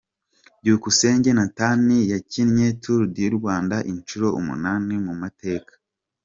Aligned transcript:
Byukusenge 0.61 1.29
Nathan 1.37 1.85
yakinnye 2.13 2.67
Tour 2.81 3.01
du 3.15 3.25
Rwanda 3.37 3.75
inshuro 3.91 4.27
umunani 4.39 4.95
mu 5.05 5.13
mateka 5.21 5.71
ye. 5.75 5.79